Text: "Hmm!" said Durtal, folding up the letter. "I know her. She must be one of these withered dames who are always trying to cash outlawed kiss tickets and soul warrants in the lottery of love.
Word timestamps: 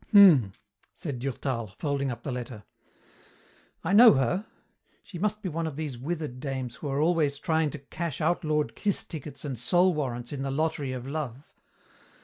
"Hmm!" 0.13 0.47
said 0.95 1.19
Durtal, 1.19 1.67
folding 1.77 2.09
up 2.09 2.23
the 2.23 2.31
letter. 2.31 2.63
"I 3.83 3.93
know 3.93 4.13
her. 4.13 4.47
She 5.03 5.19
must 5.19 5.43
be 5.43 5.47
one 5.49 5.67
of 5.67 5.75
these 5.75 5.95
withered 5.95 6.39
dames 6.39 6.77
who 6.77 6.87
are 6.87 6.99
always 6.99 7.37
trying 7.37 7.69
to 7.69 7.77
cash 7.77 8.19
outlawed 8.19 8.73
kiss 8.75 9.03
tickets 9.03 9.45
and 9.45 9.59
soul 9.59 9.93
warrants 9.93 10.33
in 10.33 10.41
the 10.41 10.49
lottery 10.49 10.91
of 10.91 11.05
love. 11.05 11.43